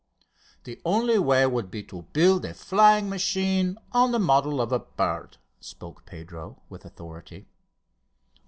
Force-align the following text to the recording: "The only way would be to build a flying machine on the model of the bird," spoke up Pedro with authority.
"The 0.63 0.81
only 0.83 1.19
way 1.19 1.45
would 1.45 1.69
be 1.69 1.83
to 1.83 2.07
build 2.11 2.43
a 2.43 2.55
flying 2.55 3.07
machine 3.07 3.77
on 3.91 4.11
the 4.11 4.17
model 4.17 4.59
of 4.59 4.71
the 4.71 4.79
bird," 4.79 5.37
spoke 5.59 5.99
up 5.99 6.05
Pedro 6.07 6.59
with 6.69 6.85
authority. 6.85 7.45